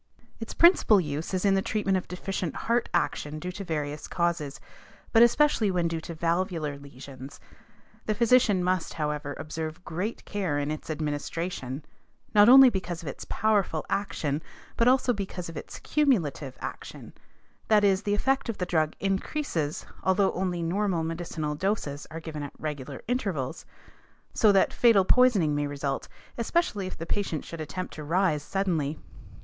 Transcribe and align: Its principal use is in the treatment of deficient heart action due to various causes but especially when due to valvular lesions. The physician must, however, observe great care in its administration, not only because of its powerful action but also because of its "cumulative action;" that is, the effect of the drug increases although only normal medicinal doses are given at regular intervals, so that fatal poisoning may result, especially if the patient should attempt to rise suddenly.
Its 0.39 0.55
principal 0.55 0.99
use 0.99 1.31
is 1.31 1.45
in 1.45 1.53
the 1.53 1.61
treatment 1.61 1.95
of 1.95 2.07
deficient 2.07 2.55
heart 2.55 2.89
action 2.91 3.37
due 3.37 3.51
to 3.51 3.63
various 3.63 4.07
causes 4.07 4.59
but 5.11 5.21
especially 5.21 5.69
when 5.69 5.87
due 5.87 6.01
to 6.01 6.15
valvular 6.15 6.75
lesions. 6.75 7.39
The 8.07 8.15
physician 8.15 8.63
must, 8.63 8.95
however, 8.95 9.35
observe 9.37 9.85
great 9.85 10.25
care 10.25 10.57
in 10.57 10.71
its 10.71 10.89
administration, 10.89 11.85
not 12.33 12.49
only 12.49 12.67
because 12.71 13.03
of 13.03 13.07
its 13.07 13.27
powerful 13.29 13.85
action 13.91 14.41
but 14.75 14.87
also 14.87 15.13
because 15.13 15.49
of 15.49 15.55
its 15.55 15.77
"cumulative 15.77 16.57
action;" 16.61 17.13
that 17.67 17.83
is, 17.83 18.01
the 18.01 18.15
effect 18.15 18.49
of 18.49 18.57
the 18.57 18.65
drug 18.65 18.95
increases 18.99 19.85
although 20.01 20.31
only 20.31 20.63
normal 20.63 21.03
medicinal 21.03 21.53
doses 21.53 22.07
are 22.09 22.19
given 22.19 22.41
at 22.41 22.53
regular 22.57 23.03
intervals, 23.07 23.67
so 24.33 24.51
that 24.51 24.73
fatal 24.73 25.05
poisoning 25.05 25.53
may 25.53 25.67
result, 25.67 26.07
especially 26.39 26.87
if 26.87 26.97
the 26.97 27.05
patient 27.05 27.45
should 27.45 27.61
attempt 27.61 27.93
to 27.93 28.03
rise 28.03 28.41
suddenly. 28.41 28.97